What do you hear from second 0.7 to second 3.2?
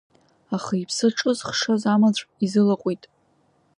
иԥсы ҿызхшаз амаҵә изылаҟәит…